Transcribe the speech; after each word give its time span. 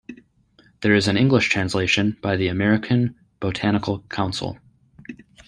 There 0.81 0.95
is 0.95 1.07
an 1.07 1.15
English 1.15 1.49
translation 1.49 2.17
by 2.23 2.35
the 2.35 2.47
American 2.47 3.13
Botanical 3.39 3.99
Council. 4.09 4.57